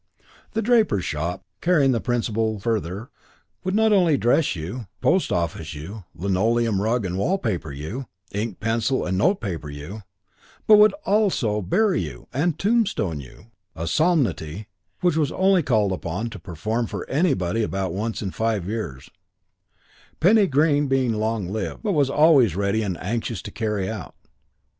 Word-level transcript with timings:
The 0.53 0.63
draper's 0.63 1.05
shop, 1.05 1.43
carrying 1.61 1.91
the 1.91 2.01
principle 2.01 2.59
further, 2.59 3.11
would 3.63 3.75
not 3.75 3.93
only 3.93 4.17
dress 4.17 4.55
you; 4.55 4.87
post 4.99 5.31
office 5.31 5.75
you; 5.75 6.05
linoleum, 6.15 6.81
rug 6.81 7.05
and 7.05 7.19
wall 7.19 7.37
paper 7.37 7.71
you; 7.71 8.07
ink, 8.31 8.59
pencil 8.59 9.05
and 9.05 9.15
note 9.15 9.39
paper 9.41 9.69
you; 9.69 10.01
but 10.65 10.77
would 10.79 10.93
also 11.05 11.61
bury 11.61 12.01
you 12.01 12.27
and 12.33 12.57
tombstone 12.57 13.19
you, 13.19 13.51
a 13.75 13.85
solemnity 13.85 14.65
which 15.01 15.17
it 15.17 15.19
was 15.19 15.31
only 15.31 15.61
called 15.61 15.91
upon 15.91 16.31
to 16.31 16.39
perform 16.39 16.87
for 16.87 17.07
anybody 17.07 17.61
about 17.61 17.93
once 17.93 18.23
in 18.23 18.31
five 18.31 18.67
years 18.67 19.11
Penny 20.19 20.47
Green 20.47 20.87
being 20.87 21.13
long 21.13 21.47
lived 21.51 21.83
but 21.83 21.91
was 21.91 22.09
always 22.09 22.55
ready 22.55 22.81
and 22.81 22.97
anxious 22.97 23.43
to 23.43 23.51
carry 23.51 23.87
out. 23.87 24.15